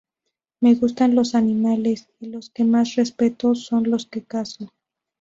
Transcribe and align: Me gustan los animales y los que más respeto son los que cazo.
Me 0.61 0.73
gustan 0.73 1.13
los 1.13 1.35
animales 1.35 2.09
y 2.19 2.25
los 2.25 2.49
que 2.49 2.63
más 2.63 2.95
respeto 2.95 3.53
son 3.53 3.83
los 3.91 4.07
que 4.07 4.23
cazo. 4.23 4.71